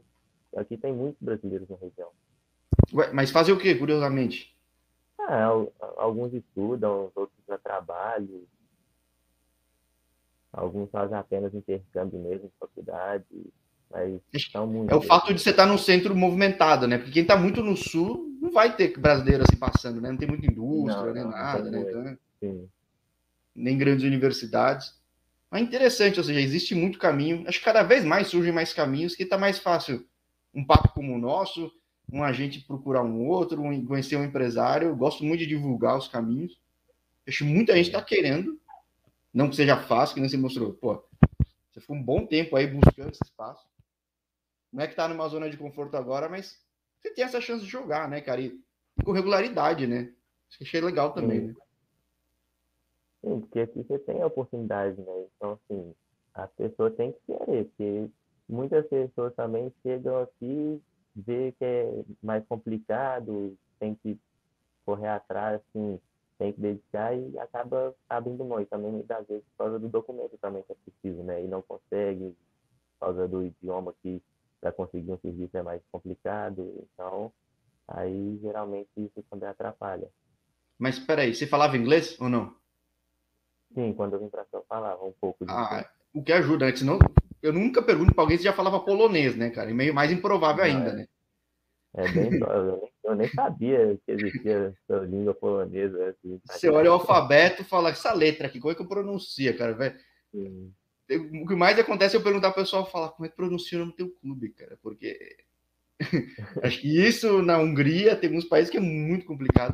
[0.55, 2.09] aqui tem muitos brasileiros na região.
[2.93, 4.55] Ué, mas fazer o que, curiosamente?
[5.19, 5.49] Ah,
[5.97, 8.47] alguns estudam, outros para trabalho,
[10.53, 13.25] alguns fazem apenas intercâmbio mesmo em faculdade,
[13.91, 14.19] mas
[14.67, 14.91] muito.
[14.91, 16.97] É o fato de você estar num centro movimentado, né?
[16.97, 20.09] Porque quem está muito no sul não vai ter brasileiro assim passando, né?
[20.09, 21.79] Não tem muita indústria, não, nem não, nada, né?
[21.81, 22.69] Então, Sim.
[23.55, 24.95] Nem grandes universidades.
[25.49, 27.43] Mas interessante, ou seja, existe muito caminho.
[27.47, 30.05] Acho que cada vez mais surgem mais caminhos que está mais fácil.
[30.53, 31.71] Um papo como o nosso,
[32.11, 34.89] um agente procurar um outro, um, conhecer um empresário.
[34.89, 36.59] Eu gosto muito de divulgar os caminhos.
[37.27, 38.59] Acho que muita gente está querendo.
[39.33, 40.73] Não que seja fácil, que nem você mostrou.
[40.73, 41.03] Pô,
[41.71, 43.65] você ficou um bom tempo aí buscando esse espaço.
[44.71, 46.59] Não é que tá numa zona de conforto agora, mas
[47.01, 48.41] você tem essa chance de jogar, né, cara?
[48.41, 48.59] E
[49.03, 50.13] com regularidade, né?
[50.49, 51.47] Isso que achei legal também, Sim.
[51.47, 51.55] né?
[53.21, 55.25] Sim, porque aqui você tem a oportunidade, né?
[55.35, 55.95] Então, assim,
[56.33, 58.09] as pessoas têm que querer, porque
[58.47, 60.81] muitas pessoas também chegam aqui,
[61.15, 64.19] vê que é mais complicado, tem que
[64.85, 65.99] correr atrás, assim,
[66.37, 68.61] tem que dedicar e acaba abrindo mão.
[68.61, 71.43] E também, muitas vezes, por causa do documento também que é preciso, né?
[71.43, 72.35] E não consegue,
[72.93, 74.21] por causa do idioma que
[74.67, 76.87] para conseguir um serviço é mais complicado.
[76.93, 77.31] Então,
[77.87, 80.07] aí geralmente isso também atrapalha.
[80.77, 82.55] Mas espera aí, você falava inglês ou não?
[83.73, 85.45] Sim, quando eu vim para cá eu falava um pouco.
[85.45, 86.75] De ah, o que ajuda, né?
[86.75, 86.99] Senão,
[87.41, 89.69] eu nunca pergunto para alguém se já falava polonês, né, cara?
[89.69, 91.07] E meio mais improvável não, ainda, é, né?
[91.95, 96.09] É bem eu, nem, eu nem sabia que existia essa língua polonesa.
[96.09, 99.57] Assim, você olha o alfabeto e fala, essa letra aqui, como é que eu pronuncio,
[99.57, 99.73] cara?
[99.73, 99.99] Velho?
[101.09, 103.79] O que mais acontece é eu perguntar pro pessoal falar como é que pronuncia o
[103.79, 105.37] nome do teu clube, cara, porque
[106.63, 109.73] acho que isso na Hungria tem alguns países que é muito complicado.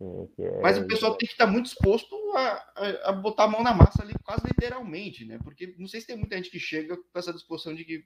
[0.00, 0.60] é...
[0.62, 3.74] Mas o pessoal tem que estar muito disposto a, a, a, botar a mão na
[3.74, 5.38] massa ali, quase literalmente, né?
[5.44, 8.04] Porque não sei se tem muita gente que chega com essa disposição de que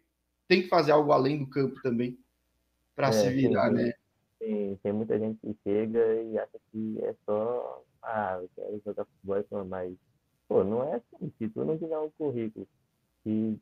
[0.49, 2.19] tem que fazer algo além do campo também
[2.97, 3.93] para é, se virar, tem, né?
[4.39, 9.05] Tem, tem muita gente que chega e acha que é só, ah, eu quero jogar
[9.05, 9.95] futebol, mas
[10.51, 11.30] Pô, não é assim.
[11.41, 12.69] Se tu não tiver um currículo
[13.25, 13.59] que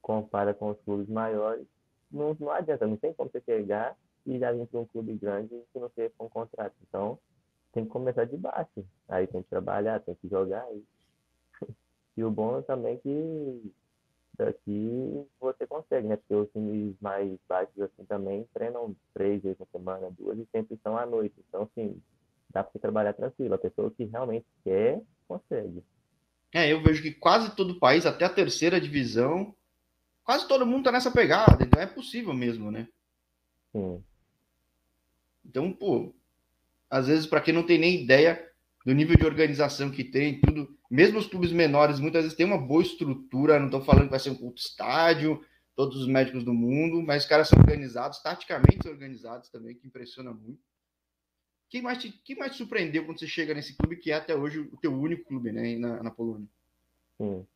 [0.00, 1.66] compara com os clubes maiores,
[2.10, 2.86] não, não adianta.
[2.86, 6.10] Não tem como você chegar e já vir para um clube grande se não for
[6.20, 6.74] um contrato.
[6.88, 7.18] Então,
[7.72, 8.82] tem que começar de baixo.
[9.06, 10.66] Aí tem que trabalhar, tem que jogar.
[10.72, 10.82] E,
[12.16, 13.70] e o bom é também que
[14.38, 16.16] daqui você consegue, né?
[16.16, 20.74] Porque os times mais baixos assim também treinam três vezes na semana, duas, e sempre
[20.74, 21.34] estão à noite.
[21.46, 22.00] Então, assim,
[22.48, 23.52] dá para trabalhar tranquilo.
[23.52, 25.84] A pessoa que realmente quer consegue.
[26.52, 29.54] É, eu vejo que quase todo o país, até a terceira divisão,
[30.24, 32.88] quase todo mundo tá nessa pegada, então é possível mesmo, né?
[33.72, 34.02] Sim.
[35.44, 36.14] Então, pô,
[36.90, 38.48] às vezes, para quem não tem nem ideia,
[38.84, 40.74] do nível de organização que tem, tudo.
[40.90, 43.58] Mesmo os clubes menores, muitas vezes tem uma boa estrutura.
[43.58, 45.44] Não estou falando que vai ser um culto estádio,
[45.76, 50.32] todos os médicos do mundo, mas os caras são organizados, taticamente organizados também, que impressiona
[50.32, 50.60] muito.
[51.68, 54.34] Quem mais te, quem mais te surpreendeu quando você chega nesse clube que é até
[54.34, 56.46] hoje o teu único clube, né, na, na Polônia?
[57.18, 57.46] Sim.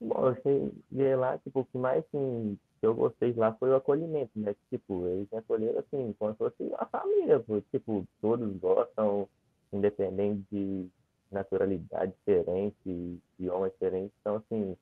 [0.00, 3.76] Bom, eu cheguei lá, tipo, o que mais assim, que eu gostei lá foi o
[3.76, 4.54] acolhimento, né?
[4.70, 9.28] Tipo, eles me acolheram assim, como se fosse a família, tipo, todos gostam,
[9.72, 10.88] independente de
[11.30, 14.76] naturalidade diferente, idioma diferente, então assim,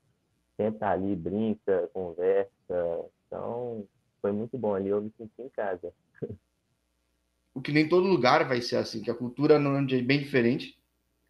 [0.56, 2.50] senta ali, brinca, conversa,
[3.26, 3.86] então
[4.20, 5.92] foi muito bom ali, eu me senti em casa.
[7.54, 10.76] O que nem todo lugar vai ser assim, que a cultura no é bem diferente.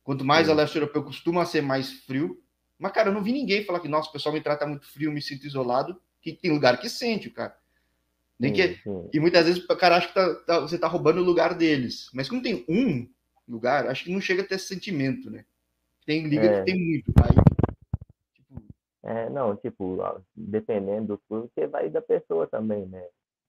[0.03, 0.53] Quanto mais Sim.
[0.53, 2.43] a leste europeu costuma ser mais frio,
[2.79, 5.13] mas, cara, eu não vi ninguém falar que, nossa, o pessoal me trata muito frio,
[5.13, 7.57] me sinto isolado, que tem lugar que sente, cara.
[8.39, 8.79] Nem que...
[9.13, 12.11] E muitas vezes o cara acha que tá, tá, você tá roubando o lugar deles.
[12.13, 13.09] Mas como tem um
[13.49, 15.45] lugar, acho que não chega a ter esse sentimento, né?
[16.05, 16.59] Tem liga é.
[16.59, 17.13] que tem muito.
[17.23, 17.31] Aí,
[18.35, 18.63] tipo...
[19.03, 19.99] É, não, tipo,
[20.35, 23.03] dependendo do clube, você vai da pessoa também, né?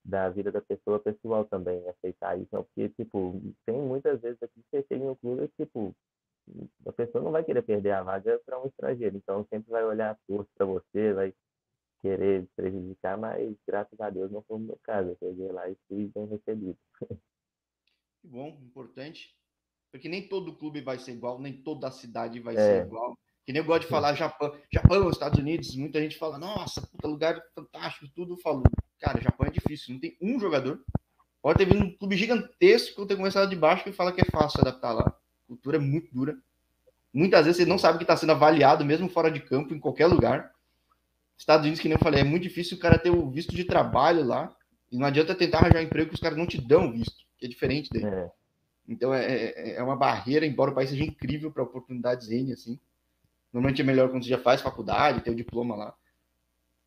[0.07, 2.49] Da vida da pessoa pessoal também, aceitar isso.
[2.51, 5.95] Não, porque, tipo, tem muitas vezes aqui que você chega no clube e, tipo,
[6.85, 10.17] a pessoa não vai querer perder a vaga para um estrangeiro, então sempre vai olhar
[10.27, 11.33] torto para você, vai
[12.01, 15.09] querer prejudicar, mas graças a Deus não foi o meu caso.
[15.09, 16.77] Eu cheguei lá e fui bem recebido.
[18.21, 19.35] Que bom, importante.
[19.91, 22.57] Porque nem todo clube vai ser igual, nem toda cidade vai é.
[22.57, 23.15] ser igual.
[23.45, 27.07] Que nem eu gosto de falar Japão, Japão, Estados Unidos, muita gente fala, nossa, puta
[27.07, 28.63] lugar fantástico, tudo falou.
[29.05, 30.83] Cara, Japão é difícil, não tem um jogador.
[31.39, 34.61] Pode ter vindo um clube gigantesco, ter começado de baixo e fala que é fácil
[34.61, 35.03] adaptar lá.
[35.03, 36.35] A cultura é muito dura.
[37.13, 40.07] Muitas vezes você não sabe que está sendo avaliado, mesmo fora de campo, em qualquer
[40.07, 40.51] lugar.
[41.37, 43.63] Estados Unidos, que nem eu falei, é muito difícil o cara ter o visto de
[43.63, 44.51] trabalho lá.
[44.91, 47.47] E não adianta tentar arranjar emprego que os caras não te dão visto, que é
[47.47, 48.07] diferente dele.
[48.07, 48.31] É.
[48.89, 52.79] Então é, é, é, uma barreira, embora o país seja incrível para oportunidades N, assim.
[53.53, 55.95] Normalmente é melhor quando você já faz faculdade, tem o diploma lá.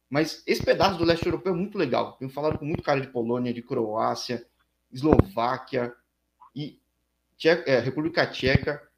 [0.09, 2.12] Mas esse pedaço do leste europeu é muito legal.
[2.14, 4.47] Tenho falado com muito cara de Polônia, de Croácia,
[4.90, 5.94] Eslováquia
[6.55, 6.81] e
[7.37, 8.88] Tcheca, é, República Tcheca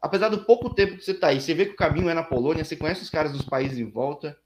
[0.00, 2.22] apesar do pouco tempo que você está aí, você vê que o caminho é na
[2.22, 4.38] Polônia, você conhece os caras dos países em volta.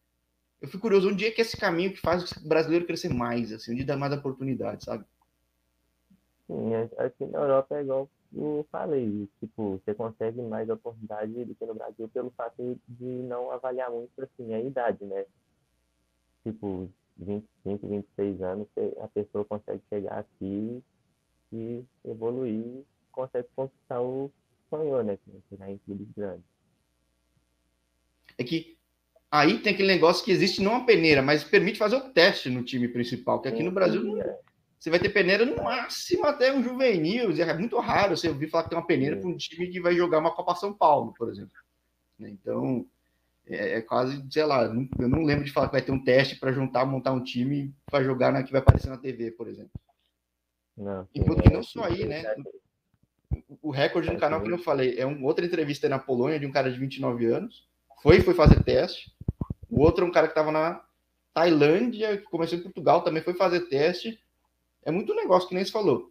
[0.61, 3.53] Eu fico curioso, onde é que é esse caminho que faz o brasileiro crescer mais,
[3.53, 5.05] assim, onde dá mais oportunidade, sabe?
[6.47, 11.67] Sim, aqui na Europa é igual eu falei, tipo, você consegue mais oportunidade do que
[11.67, 15.27] no Brasil pelo fato de não avaliar muito, assim, a idade, né?
[16.43, 18.69] Tipo, 25, 26 anos,
[19.01, 20.83] a pessoa consegue chegar aqui
[21.53, 24.31] e evoluir, consegue conquistar o
[24.71, 25.19] sonhou, né?
[25.51, 26.45] Chegar em clubes grandes.
[28.39, 28.79] É que
[29.31, 32.65] aí tem aquele negócio que existe não a peneira, mas permite fazer o teste no
[32.65, 34.41] time principal, que aqui no Brasil não, é.
[34.83, 37.31] Você vai ter peneira no máximo até um juvenil.
[37.41, 39.95] É muito raro você ouvir falar que tem uma peneira para um time que vai
[39.95, 41.53] jogar uma Copa São Paulo, por exemplo.
[42.19, 42.85] Né, então,
[43.47, 46.35] é, é, quase, sei lá, eu não lembro de falar que vai ter um teste
[46.35, 49.71] para juntar, montar um time para jogar na que vai aparecer na TV, por exemplo.
[50.77, 52.25] Não, Enquanto que não só aí, né?
[53.63, 56.51] o recorde no canal que eu falei é uma outra entrevista na Polônia de um
[56.51, 57.69] cara de 29 anos.
[58.03, 59.15] Foi, foi fazer teste.
[59.71, 60.85] O outro é um cara que estava na
[61.33, 64.21] Tailândia, que começou em Portugal, também foi fazer teste.
[64.85, 66.11] É muito negócio que nem se falou.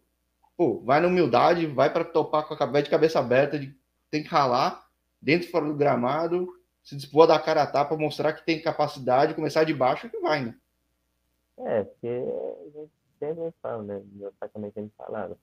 [0.56, 3.74] Pô, vai na humildade, vai para topar com a cabeça de cabeça aberta, de,
[4.10, 4.86] tem que ralar
[5.20, 6.48] dentro e fora do gramado,
[6.82, 10.18] se dispor a dar cara a tapa, mostrar que tem capacidade, começar de baixo que
[10.18, 10.54] vai, né?
[11.58, 14.02] É, porque a gente sempre fala, né?
[14.12, 15.38] Meu pai também sempre falava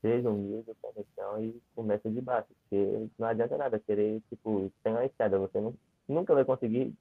[0.00, 2.48] seja humilde, conexão e começa de baixo.
[2.62, 5.74] Porque não adianta nada querer, tipo, tem uma escada, você não,
[6.08, 6.94] nunca vai conseguir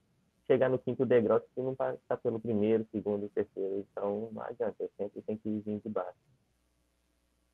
[0.49, 3.85] chegar no quinto degrau se não passar pelo primeiro, segundo, terceiro.
[3.91, 6.17] Então não adianta, sempre tem que vir de baixo.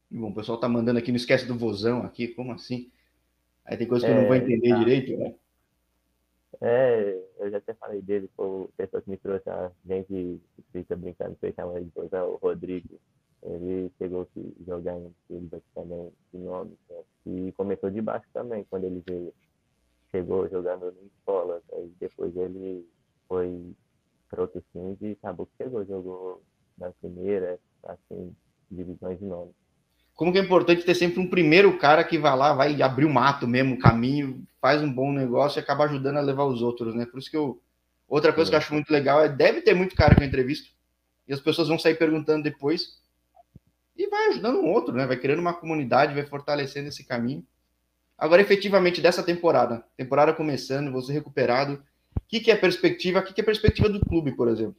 [0.09, 2.89] Bom, o pessoal tá mandando aqui, não esquece do vozão aqui, como assim?
[3.65, 4.77] Aí tem coisa que é, eu não vou entender tá.
[4.77, 5.35] direito, né?
[6.61, 8.29] É, eu já até falei dele,
[8.77, 10.39] pessoal que me trouxe a gente
[10.71, 12.97] fica brincando, que chama de vozão, o Rodrigo.
[13.43, 16.97] Ele chegou a jogar em também de nome, né?
[17.25, 19.33] e começou de baixo também, quando ele veio.
[20.15, 22.87] Chegou jogando em escola, aí depois ele
[23.27, 23.73] foi
[24.29, 26.41] para outros times e acabou que chegou, jogou
[26.77, 28.33] na primeira, assim,
[28.71, 29.51] divisões de nome.
[30.13, 33.13] Como que é importante ter sempre um primeiro cara que vai lá, vai abrir o
[33.13, 36.95] mato mesmo, o caminho, faz um bom negócio e acaba ajudando a levar os outros,
[36.95, 37.05] né?
[37.05, 37.61] Por isso que eu.
[38.07, 40.73] Outra coisa que eu acho muito legal é deve ter muito cara que eu entrevisto
[41.27, 43.01] e as pessoas vão sair perguntando depois
[43.97, 45.05] e vai ajudando um outro, né?
[45.05, 47.45] Vai criando uma comunidade, vai fortalecendo esse caminho.
[48.17, 51.83] Agora, efetivamente, dessa temporada, temporada começando, você recuperado,
[52.15, 53.19] o que, que é a perspectiva?
[53.19, 54.77] O que, que é a perspectiva do clube, por exemplo?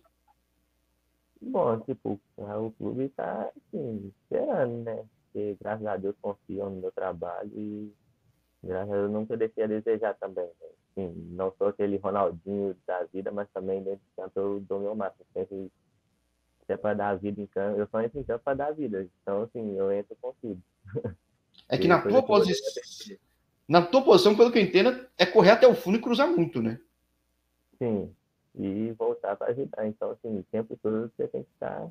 [1.41, 5.05] Bom, tipo, o clube tá assim, esperando, né?
[5.37, 7.93] porque graças a Deus confiam no meu trabalho e
[8.65, 10.51] graças a Deus nunca deixei a desejar também.
[10.97, 11.13] Né?
[11.33, 15.27] Não sou aquele Ronaldinho da vida, mas também dentro de campo eu dou meu máximo.
[15.35, 15.71] Sempre
[16.65, 19.07] se é para dar vida em campo, eu só entro em campo para dar vida.
[19.23, 20.35] Então, assim, eu entro com.
[21.69, 23.17] É que na tua posição.
[23.69, 26.63] Na tua posição, pelo que eu entendo, é correr até o fundo e cruzar muito,
[26.63, 26.79] né?
[27.79, 28.15] Sim.
[28.55, 29.87] E voltar para ajudar.
[29.87, 31.89] Então, assim, o tempo todo você tem que estar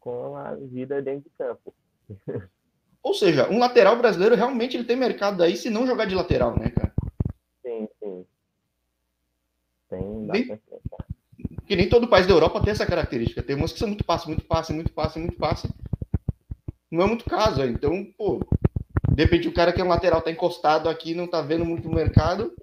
[0.00, 1.74] com a vida dentro de campo.
[3.02, 6.58] Ou seja, um lateral brasileiro realmente ele tem mercado aí se não jogar de lateral,
[6.58, 6.92] né, cara?
[7.62, 8.26] Sim, sim.
[9.88, 10.62] Tem bastante
[11.70, 13.44] que nem todo país da Europa tem essa característica.
[13.44, 15.68] Tem umas que são muito passe, muito passe, muito passe, muito passe.
[16.90, 18.40] Não é muito caso, então, pô,
[19.20, 21.86] de repente o cara que é um lateral tá encostado aqui, não tá vendo muito
[21.86, 22.54] o mercado,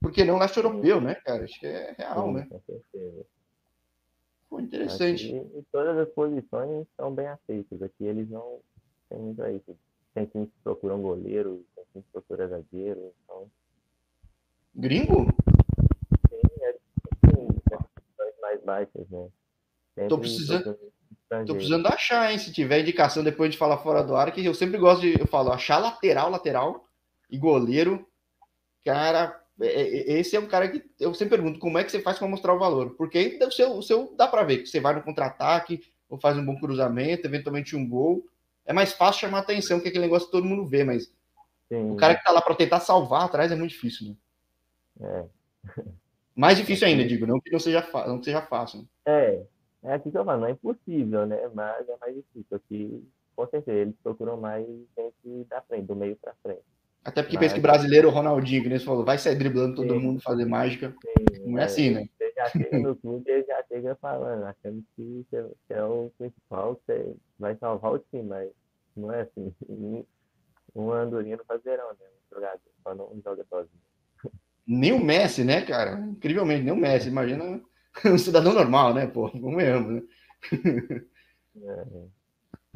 [0.00, 1.42] porque não leste europeu, né, cara?
[1.42, 2.46] Acho que é real, Sim, né?
[2.48, 3.26] Com certeza.
[4.48, 5.36] Pô, interessante.
[5.36, 7.82] Aqui, todas as posições são bem aceitas.
[7.82, 8.60] Aqui eles não
[9.08, 9.76] têm muito isso.
[10.14, 13.50] Tem quem que procuram goleiro, tem quem que procura zagueiro, então...
[14.76, 15.26] Gringo?
[18.40, 19.28] mais baixas, né?
[19.96, 20.78] Sempre tô precisando,
[21.46, 22.38] tô precisando achar, hein?
[22.38, 25.26] Se tiver indicação depois de falar fora do ar, que eu sempre gosto de, eu
[25.26, 26.84] falo, achar lateral, lateral
[27.30, 28.06] e goleiro.
[28.84, 32.00] Cara, é, é, esse é um cara que eu sempre pergunto como é que você
[32.00, 34.80] faz para mostrar o valor, porque o seu, o seu dá para ver que você
[34.80, 38.24] vai no contra-ataque ou faz um bom cruzamento, eventualmente um gol.
[38.64, 41.12] É mais fácil chamar atenção que aquele negócio que todo mundo vê, mas
[41.68, 41.90] Sim.
[41.90, 44.16] o cara que tá lá para tentar salvar atrás é muito difícil, né?
[45.00, 45.24] É.
[46.34, 48.88] Mais difícil ainda, digo, não que não seja, não que seja fácil.
[49.04, 49.42] É,
[49.82, 51.48] é aqui que eu falo, não é impossível, né?
[51.54, 52.56] Mas é mais difícil.
[52.56, 56.62] Aqui, com certeza, eles procuram mais gente da frente, do meio para frente.
[57.04, 57.46] Até porque Mas...
[57.46, 59.98] pensa que brasileiro, o Ronaldinho, que nem você falou, vai sair driblando todo Sim.
[59.98, 60.94] mundo, fazer mágica.
[61.00, 62.08] Sim, não é, é, assim, né?
[62.18, 66.80] Você já chega no clube e já chega falando, achando que você é o principal,
[66.86, 68.50] você vai salvar o time, mas
[68.96, 69.54] não é assim.
[70.74, 72.06] Um andorinha no fazeirão, né?
[72.30, 73.80] Um jogador, só não joga sozinho.
[74.66, 75.98] Nem o Messi, né, cara?
[75.98, 77.08] Incrivelmente, nem o Messi.
[77.08, 77.60] Imagina
[78.06, 79.30] um cidadão normal, né, pô?
[79.30, 80.02] Convenhamos, né?
[81.60, 81.84] É.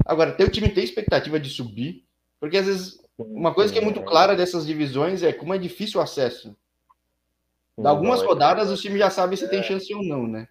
[0.05, 2.05] Agora, teu time tem expectativa de subir?
[2.37, 6.01] Porque às vezes uma coisa que é muito clara dessas divisões é como é difícil
[6.01, 6.53] o acesso.
[7.77, 9.63] Da algumas rodadas os times já sabem se tem é.
[9.63, 10.47] chance ou não, né?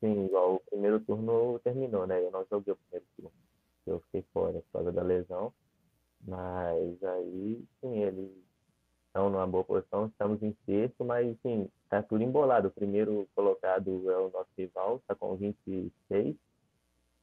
[0.00, 2.20] Sim, igual o primeiro turno terminou, né?
[2.20, 3.32] Eu não joguei o primeiro turno.
[3.86, 5.52] Eu fiquei fora por causa da lesão.
[6.26, 8.32] Mas aí, sim, ele
[9.12, 12.68] estão numa boa posição, estamos em sexto, mas sim, está tudo embolado.
[12.68, 16.34] O primeiro colocado é o nosso rival, está com 26,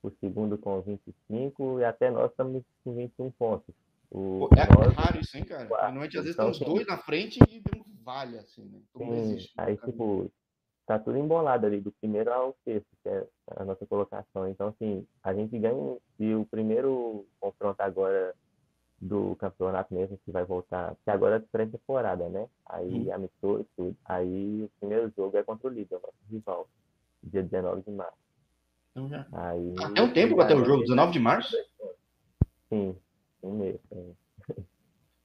[0.04, 3.74] o segundo com 25 e até nós estamos com 21 pontos.
[4.12, 5.66] O, é nós, raro isso, hein, cara?
[5.66, 8.80] Normalmente, às vezes, então, tem uns dois na frente e tem um vale, assim, né?
[8.94, 10.32] Como sim, existe, aí, tipo,
[10.86, 14.48] tá tudo embolado ali, do primeiro ao sexto, que é a nossa colocação.
[14.48, 18.36] Então, assim, a gente ganha, se o primeiro confronto agora
[19.02, 22.48] do campeonato mesmo que vai voltar, que agora é pré-temporada, né?
[22.66, 23.14] Aí hum.
[23.14, 23.96] amistoso tudo.
[24.06, 26.68] Aí o primeiro jogo é contra o líder, o nosso rival,
[27.24, 28.18] dia 19 de março.
[28.92, 29.26] Então já.
[29.32, 31.56] Aí, Até um tempo até o jogo, 19 de março?
[32.68, 32.96] Sim,
[33.42, 33.80] um mês.
[33.92, 34.04] É.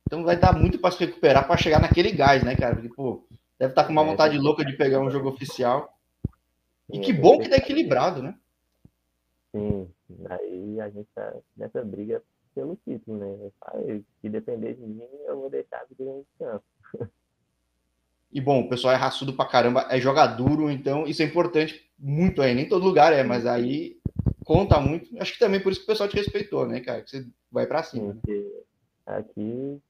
[0.07, 2.77] Então vai dar muito para se recuperar para chegar naquele gás, né, cara?
[2.77, 3.27] Porque, pô,
[3.59, 5.93] deve estar tá com uma é, vontade louca de pegar um jogo oficial.
[6.93, 8.37] E que bom que tá equilibrado, né?
[9.51, 9.89] Sim,
[10.29, 12.23] aí a gente tá nessa briga
[12.55, 13.51] pelo título, né?
[14.21, 16.65] Se depender de mim, eu vou deixar a vida no campo.
[18.33, 21.89] E bom, o pessoal é raçudo pra caramba, é jogar duro, então isso é importante
[21.99, 22.55] muito aí.
[22.55, 23.97] Nem todo lugar é, mas aí
[24.45, 25.17] conta muito.
[25.21, 27.03] Acho que também por isso que o pessoal te respeitou, né, cara?
[27.03, 28.17] Que você vai pra cima.
[28.27, 28.51] Sim, né?
[29.07, 29.81] Aqui,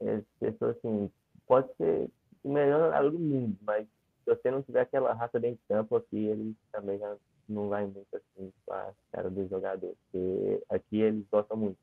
[0.00, 1.10] é, pessoas assim,
[1.46, 2.08] pode ser
[2.44, 5.96] o melhor jogador do mundo, mas se você não tiver aquela raça dentro de campo
[5.96, 7.16] aqui, ele também já
[7.48, 9.96] não vai muito assim com a cara dos jogadores.
[10.12, 11.78] Porque aqui eles gostam muito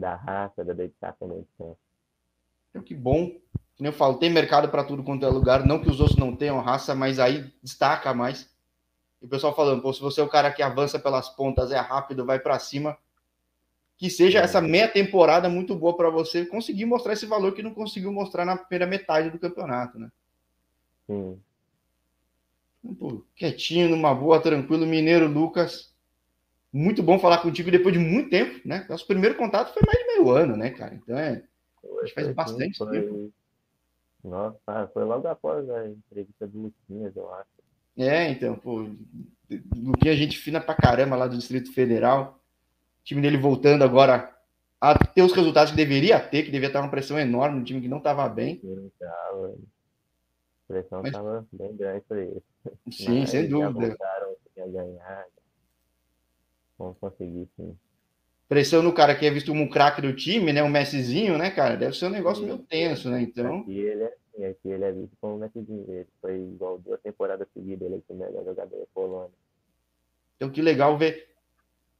[0.00, 1.36] da, da raça, da dedicação da.
[2.70, 3.38] Então, que bom.
[3.76, 5.64] Como eu falo, tem mercado para tudo quanto é lugar.
[5.64, 8.50] Não que os outros não tenham raça, mas aí destaca mais.
[9.22, 11.78] E o pessoal falando, pô, se você é o cara que avança pelas pontas, é
[11.78, 12.96] rápido, vai para cima,
[13.96, 14.42] que seja é.
[14.42, 18.44] essa meia temporada muito boa para você conseguir mostrar esse valor que não conseguiu mostrar
[18.44, 20.10] na primeira metade do campeonato, né?
[21.06, 21.38] Sim.
[22.98, 24.86] Pô, quietinho, numa boa, tranquilo.
[24.86, 25.89] Mineiro Lucas,
[26.72, 28.86] muito bom falar contigo depois de muito tempo, né?
[28.88, 30.94] Nosso primeiro contato foi mais de meio ano, né, cara?
[30.94, 31.42] Então é.
[31.82, 32.90] A gente faz bastante foi...
[32.90, 33.32] tempo.
[34.22, 37.48] Nossa, foi logo após a entrevista do Luquinhas, eu acho.
[37.96, 38.86] É, então, pô.
[39.74, 42.40] Luquinhas, gente fina pra caramba lá do Distrito Federal.
[43.00, 44.34] O time dele voltando agora
[44.80, 47.80] a ter os resultados que deveria ter, que devia estar uma pressão enorme, um time
[47.80, 48.60] que não estava bem.
[48.60, 49.54] Sim, tava
[50.70, 51.60] pressão estava Mas...
[51.60, 52.42] bem grande para eles.
[52.90, 53.88] Sim, Mas sem dúvida.
[53.88, 55.26] Voltaram a ganhar.
[56.80, 57.76] Vamos conseguir, sim.
[58.48, 60.62] pressão no cara que é visto como um craque do time, né?
[60.62, 61.76] Um Messizinho, né, cara?
[61.76, 63.20] Deve ser um negócio meio tenso, né?
[63.20, 63.60] Então.
[63.60, 65.84] Aqui ele é, assim, aqui ele é visto como um Messizinho.
[65.86, 69.30] Ele foi igual duas temporadas seguidas, ele é o melhor jogador da Polônia.
[70.36, 71.28] Então, que legal ver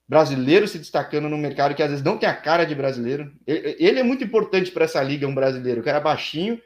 [0.09, 3.31] brasileiro se destacando no mercado que às vezes não tem a cara de brasileiro.
[3.47, 5.83] Ele é muito importante para essa liga, um brasileiro.
[5.83, 6.59] O cara é baixinho,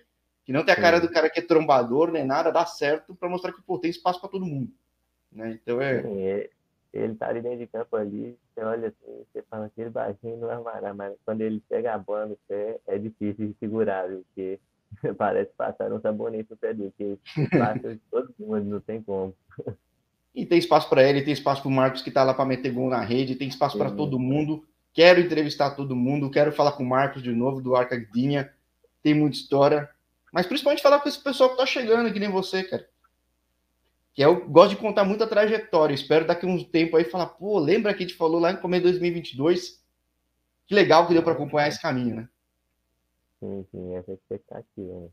[0.44, 1.06] que não tem a cara Sim.
[1.08, 4.20] do cara que é trombador nem nada, dá certo para mostrar que pô, tem espaço
[4.20, 4.70] para todo mundo.
[5.32, 5.58] Né?
[5.60, 6.00] Então é.
[6.00, 6.48] Sim,
[6.94, 10.36] ele tá ali dentro de campo ali, você olha assim, você fala que ele baixinho
[10.36, 14.24] não armará, mas quando ele pega a bola no pé, é difícil de segurar, viu?
[14.28, 14.60] porque
[15.18, 17.18] parece passar um sabonete no pé dele, que
[17.58, 19.34] passa de todo mundo, não tem como.
[20.32, 22.72] E tem espaço para ele, tem espaço para o Marcos que está lá para meter
[22.72, 24.64] gol na rede, tem espaço para todo mundo.
[24.92, 28.52] Quero entrevistar todo mundo, quero falar com o Marcos de novo, do Arca Guidinha.
[29.02, 29.88] Tem muita história.
[30.32, 32.88] Mas principalmente falar com esse pessoal que está chegando, que nem você, cara
[34.14, 35.92] que eu gosto de contar muita trajetória.
[35.92, 38.56] Espero daqui a um tempo aí falar, pô, lembra que a gente falou lá em
[38.56, 39.82] começo de 2022?
[40.66, 42.28] Que legal que deu para acompanhar esse caminho, né?
[43.40, 45.00] Sim, sim, essa é a expectativa.
[45.00, 45.08] Né?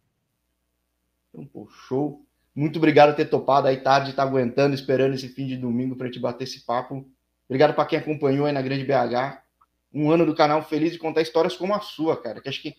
[1.29, 2.23] Então, pô, show.
[2.53, 6.11] Muito obrigado por ter topado aí tarde, tá aguentando, esperando esse fim de domingo para
[6.11, 7.09] te bater esse papo.
[7.49, 9.41] Obrigado para quem acompanhou aí na Grande BH.
[9.93, 12.39] Um ano do canal feliz de contar histórias como a sua, cara.
[12.39, 12.75] Que acho que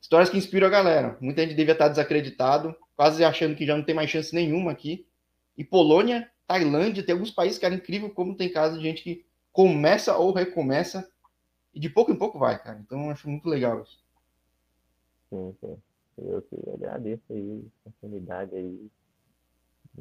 [0.00, 1.18] histórias que inspiram a galera.
[1.20, 5.06] Muita gente devia estar desacreditado, quase achando que já não tem mais chance nenhuma aqui.
[5.56, 10.16] E Polônia, Tailândia, tem alguns países, cara, incrível como tem caso de gente que começa
[10.16, 11.10] ou recomeça
[11.74, 12.78] e de pouco em pouco vai, cara.
[12.78, 14.04] Então eu acho muito legal isso.
[15.30, 15.76] Sim, sim.
[16.18, 18.90] Eu que agradeço aí a oportunidade aí.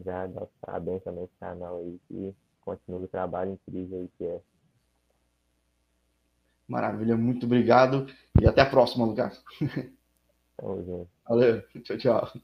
[0.04, 4.42] Já dá parabéns também pro canal aí que continua o trabalho incrível aí que é.
[6.68, 8.08] Maravilha, muito obrigado
[8.42, 9.44] e até a próxima, Lucas.
[10.58, 11.10] Tamo junto.
[11.28, 12.42] Valeu, tchau, tchau.